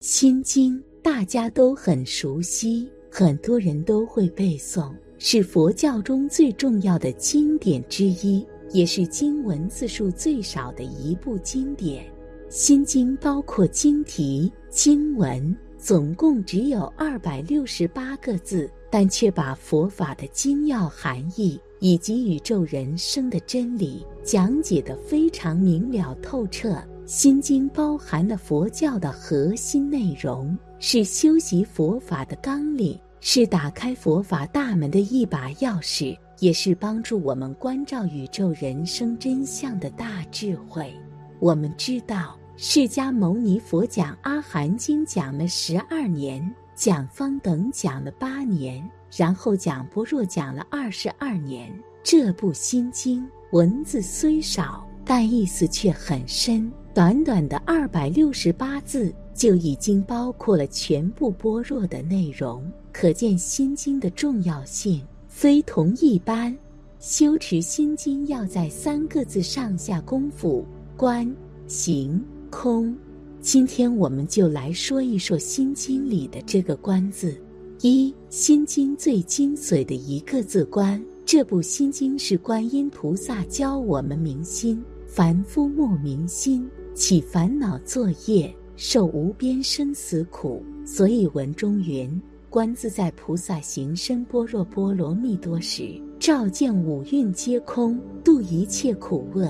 [0.00, 12.06] 心经大家都很熟悉，很多人都会背诵，是佛教中最重要的经典之一，也是经文字数最少的一部经典。
[12.48, 26.80] 心经包括经题、经文，总共只有二百六十八个字，但却把佛法的精要含义以及宇宙人生的真理讲解得非常明了透彻。
[27.08, 40.94] 心经包含了佛教的核心内容，是修习佛法的纲领，是打开佛法大门的一把钥匙，也是帮助我们关照宇宙人生真相的大智慧。
[41.40, 51.72] 我们知道，释迦牟尼佛讲《阿含经》讲了十二年，讲方等讲了八年，然后讲般若讲了二十二年。
[52.04, 56.70] 这部心经文字虽少，但意思却很深。
[56.98, 66.52] 短短的二百六十八字就已经包括了全部般若的内容，可见心经的重要性非同一般。
[66.98, 70.64] 修持心经要在三个字上下功夫：
[70.96, 71.32] 观、
[71.68, 72.20] 行、
[72.50, 72.92] 空。
[73.40, 77.40] 今天我们就来说一说心经里的这个“观”字。
[77.80, 86.68] 一心经最精髓的一个字“观”，这部心经是观音菩萨教我们明心，凡夫莫明心。
[86.98, 90.60] 起烦恼作业，受无边生死苦。
[90.84, 92.20] 所以文中云
[92.50, 99.48] ：“观自在菩萨行深般若波罗蜜多时，照见五蕴皆空，度一切苦厄。”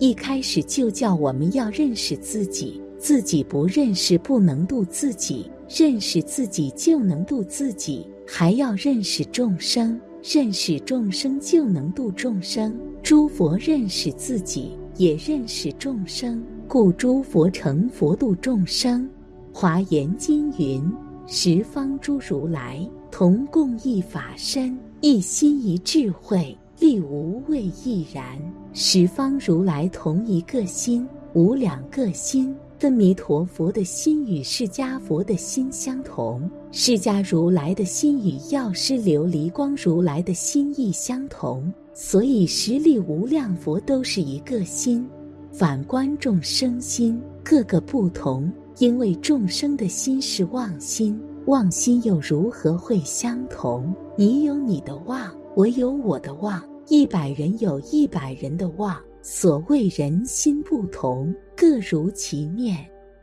[0.00, 12.74] 一开始就叫我们要认识自己，自己不认识不能度自己，认识自己就能度自己，还要认识众生，认识众生就能度众生。
[13.02, 16.42] 诸佛认识自己，也认识众生。
[16.68, 19.04] 故诸佛成佛度众生，
[19.52, 20.82] 《华严经》云
[21.26, 28.36] ：“十方诸如来同共一法身，一心一智慧，力无畏亦然。
[28.72, 32.54] 十方如来同一个心，无两个心。
[32.82, 45.08] 阿弥陀佛的心与释迦佛的心相同，释迦如来的心与药师琉璃光如来的心意相同，所以十力无量佛都是一个心。”
[45.58, 53.90] 反观众生心，各个不同，因为众生的心是妄心，妄心又如何会相同？
[54.18, 58.94] 你有你的妄，我有我的妄，一百人有一百人的妄。
[59.22, 62.76] 所谓人心不同，各如其面。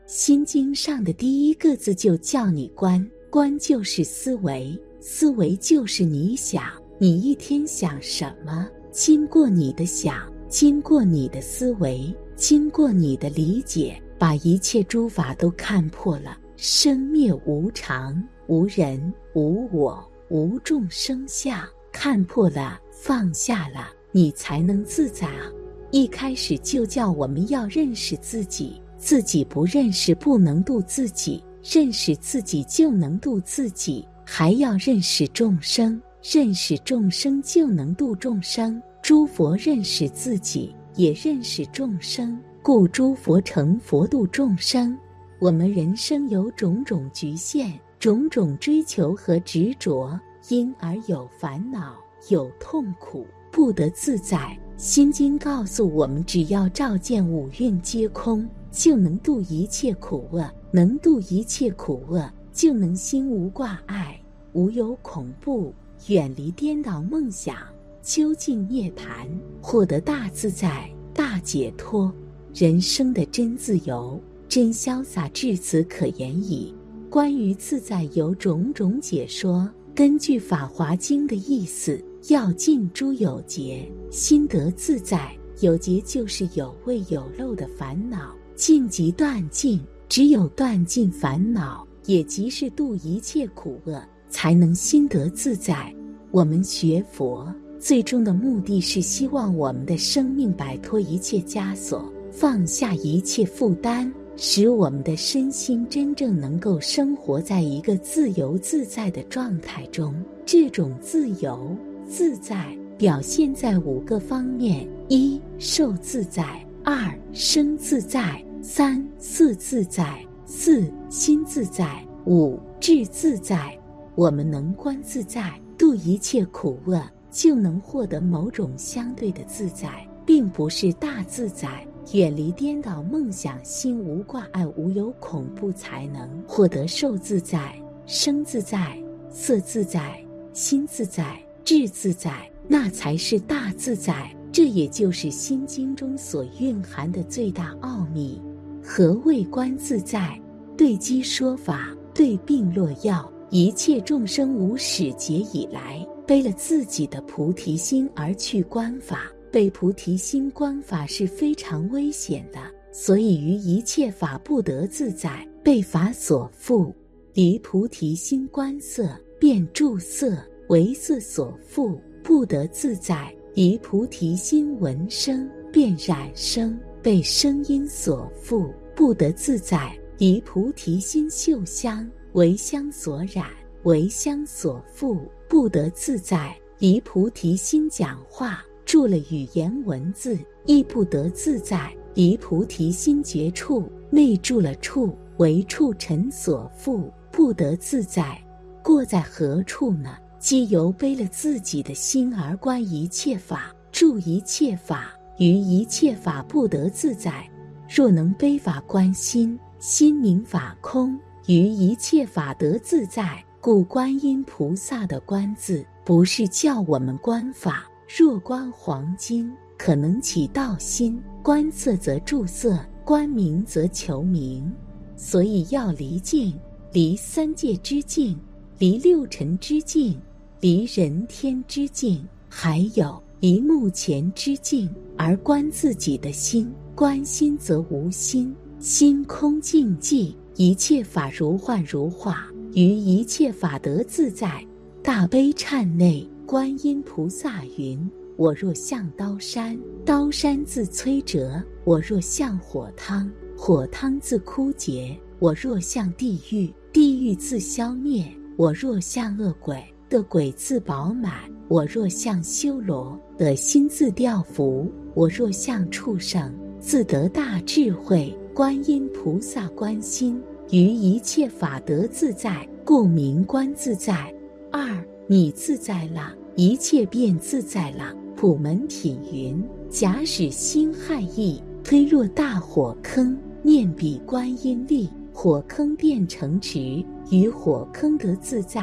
[0.04, 6.64] 心经上的第一个字就叫你观，观就是思维，思维就是你想，
[6.98, 8.68] 你一天想什么？
[8.90, 10.16] 经过你的想，
[10.48, 12.12] 经过你的思维。
[12.36, 25.50] 经过你的理解，把一切诸法都看破了，生灭无常，无人，无我，无众生相，看破了，放下了，你才能自在啊！
[25.92, 38.82] 一开始就叫我们要认识自己，自己不认识不能度自己，认识自己就能度自己，还要认识众生，认识众生就能度众生。
[39.00, 40.74] 诸佛认识自己。
[40.96, 44.96] 也认识众生，故诸佛成佛度众生。
[45.40, 50.18] 我们人生有种种局限，种种追求和执着，
[50.48, 51.96] 因而有烦恼，
[52.28, 54.56] 有痛苦，不得自在。
[54.76, 60.48] 心经告诉我们，只要照见五蕴皆空，就能度一切苦厄。
[60.70, 64.20] 能度一切苦厄，就能心无挂碍，
[64.52, 65.72] 无有恐怖，
[66.08, 67.56] 远离颠倒梦想。
[68.04, 69.26] 究竟涅槃，
[69.62, 72.12] 获得大自在、大解脱，
[72.54, 76.74] 人生的真自由、真潇洒，至此可言矣。
[77.08, 81.98] 关于自在有种种解说，根据《法华经》的意思，
[82.28, 85.34] 要尽诸有节，心得自在。
[85.60, 89.80] 有节就是有味有漏的烦恼，尽即断尽，
[90.10, 95.94] 只有断尽烦恼，也即是度一切苦厄，才能心得自在。
[96.30, 97.50] 我们学佛。
[97.84, 110.14] 最终的目的是希望我们的生命摆脱一切枷锁，放下一切负担，使我们的身心真正能够生活在一个自由自在的状态中。
[110.46, 111.76] 这种自由
[112.08, 116.42] 自在表现在五个方面：一、受自在；
[116.82, 120.06] 二、生自在；三、色自在；
[120.46, 121.84] 四、心自在；
[122.24, 123.78] 五、智自在。
[124.14, 126.98] 我们能观自在，度一切苦厄，
[127.34, 131.84] 就能获得某种相对的自在，并不是大自在。
[132.12, 137.74] 远离颠倒梦想，心无挂碍，无有恐怖，才能获得受自在、
[138.06, 138.96] 生自在、
[139.30, 144.32] 色自在、心自在、智自在，那才是大自在。
[144.52, 148.40] 这也就是《心经》中所蕴含的最大奥秘。
[148.80, 150.40] 何谓观自在？
[150.76, 153.28] 对机说法，对病落药。
[153.50, 159.30] 一切众生无始劫以来，背了自己的菩提心而去观法。
[159.50, 162.58] 背菩提心观法是非常危险的，
[162.90, 166.92] 所以于一切法不得自在，被法所缚；
[167.34, 170.36] 离菩提心观色，便著色，
[170.68, 183.46] 为色所缚，不得自在；离菩提心闻声，便染声，被声音所缚，不得自在；离菩提心嗅香，为香所染，
[183.84, 185.16] 为香所缚，
[185.54, 188.60] 不得自在；离菩提心讲话。
[188.84, 190.36] 住了语言文字，
[190.66, 198.36] 亦不得自在；离菩提心觉处，内住了处，为处尘所缚，不得自在。
[198.82, 200.16] 过在何处呢？
[200.40, 207.48] 即由背了自己的心而观一切法，住一切法，于一切法不得自在。
[207.88, 211.16] 若能背法观心，心明法空，
[211.46, 213.43] 于一切法得自在。
[213.64, 217.90] 故观音菩萨的“观”字，不是叫我们观法。
[218.06, 224.70] 若观黄金，可能起道心；观色则著色，观名则求名。
[225.16, 226.52] 所以要离境，
[226.92, 228.38] 离三界之境，
[228.78, 230.20] 离六尘之境，
[230.60, 236.70] 离人天之境，还有离目前之境，而观自己的心。
[236.94, 244.64] 观心则无心，心空静寂，一切法如幻如化，于一切法得自在。
[245.02, 246.28] 大悲忏内。
[246.46, 247.98] 观音菩萨云
[248.36, 258.26] ：“我若向刀山，刀山自摧折；我若向火汤，火汤自枯竭；我若向地狱，地狱自消灭；
[258.58, 261.32] 我若向恶鬼，的鬼自饱满；
[261.66, 268.36] 我若向修罗，的心自调伏；我若向畜生，自得大智慧。
[268.52, 270.40] 观音菩萨观心，
[270.74, 274.34] 于一切法得自在，故名观自在。
[274.72, 274.84] 二。”
[275.26, 278.12] 你自在了，一切便自在了。
[278.36, 288.82] 普门品云：假使心害意，推入大火坑，念彼观音力，火坑变成池，于火坑得自在；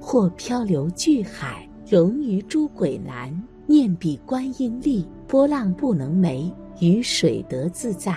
[0.00, 3.30] 或漂流巨海，融于诸鬼难，
[3.66, 8.12] 念彼观音力，波浪不能没，于水得自在；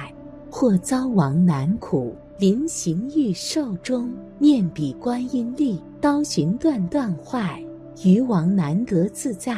[0.49, 5.77] 或遭亡难苦，临行欲受中，念彼观音力。
[5.99, 7.61] 刀寻断断坏，
[8.01, 9.55] 渔王难得自在；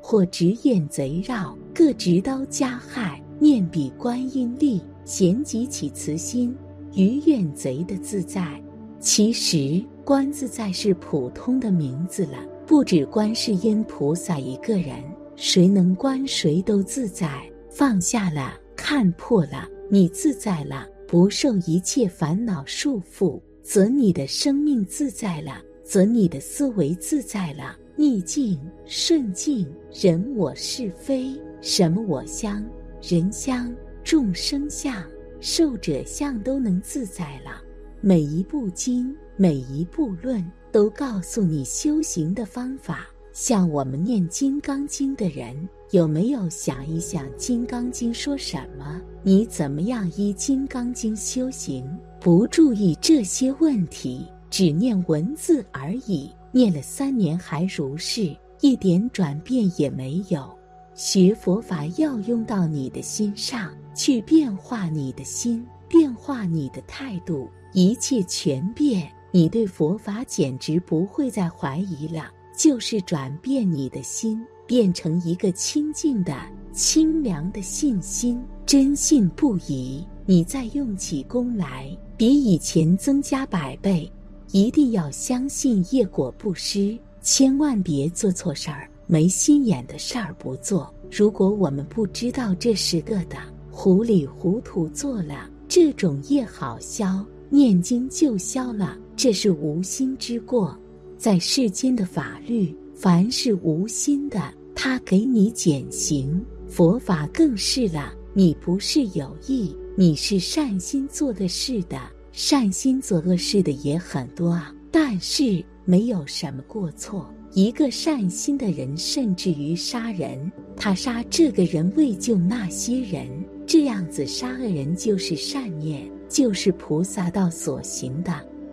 [0.00, 6.56] 或执眼贼绕，各执刀加害，念彼观音力，咸即起慈心，
[6.94, 8.62] 于怨贼的自在。
[9.00, 15.02] 其实观自在是普通的名字了，不止观世音菩萨一个人，
[15.34, 17.28] 谁能观谁都自在。
[17.68, 25.60] 放下了，看破了，你自在了，不受一切烦恼束缚，则你的生命自在了。
[25.82, 32.64] 则你的思维自在了，逆境顺境，人我是非，什么我相、
[33.02, 33.74] 人相、
[34.04, 35.04] 众生相、
[35.40, 37.60] 寿者相都能自在了。
[38.00, 43.08] 每一部经，每一部论，都告诉你修行的方法。
[43.42, 45.56] 像我们念《金刚经》的人，
[45.92, 49.00] 有没有想一想《金刚经》说什么？
[49.22, 51.82] 你怎么样依《金刚经》修行？
[52.20, 54.26] 不注意这些问题。
[54.50, 60.54] 只念文字而已，念了三年还如是，一点转变也没有。
[60.94, 69.10] 学佛法要用到你的心上去，变化你的心，变化你的态度，一切全变。
[69.32, 72.30] 你对佛法简直不会再怀疑了，
[72.62, 76.36] 就是转变你的心，变成一个清净的、
[76.74, 80.06] 清凉的信心，真信不疑。
[80.26, 84.12] 你再用起功来，比以前增加百倍。
[84.52, 90.94] 一定要相信业果不失，千万别做错事儿，没心眼的事儿不做。
[91.10, 93.38] 如果我们不知道这是个的，
[93.70, 98.98] 糊里糊涂做了，这种业好消，念经就消了。
[99.16, 100.78] 这是无心之过，
[101.20, 104.40] 在世间的法律，凡是无心的，
[104.74, 112.00] 他给你减刑；佛法更是了，你不是有意，你是善心做的事的，
[112.32, 117.30] 善心做恶事的也很多啊，但是没有什么过错。
[117.52, 123.28] 一个善心的人，甚至于杀人，他杀这个人为救那些人，
[123.66, 128.32] 这样子杀恶人就是善念，就是菩萨道所行的。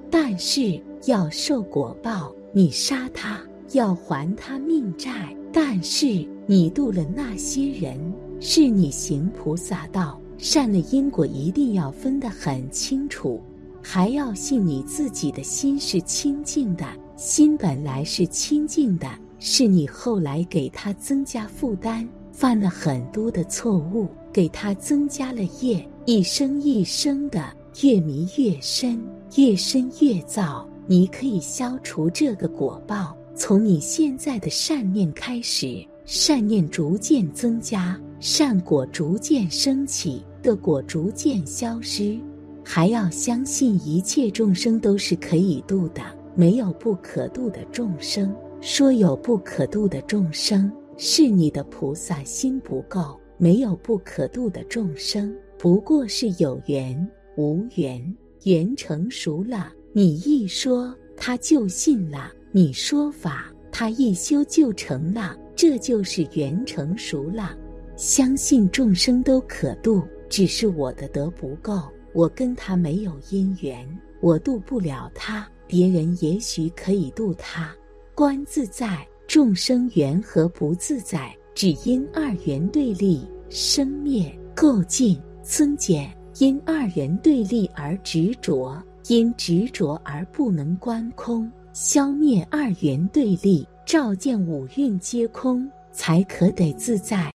[0.10, 3.40] 但是要受果报，你杀他
[3.74, 7.96] 要还他命债，但是你度了那些人，
[8.40, 13.40] 是你行菩萨道，善的因果一定要分得很清楚，
[13.80, 16.84] 还要信你自己的心是清净的。
[17.16, 29.00] 心本来是清净的，是你后来给他增加负担，犯了很多的错误，给他增加了业，一生一生的越迷越深，
[29.36, 30.68] 越深越躁。
[30.88, 42.18] 你可以消除这个果报，从你现在的善念开始，善念逐渐增加，善果逐渐升起，的果逐渐消失。
[42.64, 46.02] 还要相信一切众生都是可以度的。
[46.36, 53.20] 没有不可度的众生，说有不可度的众生，是你的菩萨心不够。
[53.38, 67.58] 没有不可度的众生，不过是有缘无缘，缘成熟了，你一说他就信了；你说法，他一修就成了，这就是缘成熟了。
[67.96, 71.82] 相信众生都可度，只是我的德不够，
[72.14, 73.84] 我跟他没有因缘，
[74.22, 75.50] 我度不了他。
[75.66, 77.76] 别人也许可以度他，
[78.14, 97.26] 观自在众生缘和不自在，只因二元对立生灭构进增减，因二元对立而执着，因执着而不能观空，消灭二元对立，照见五蕴皆空，才可得自在。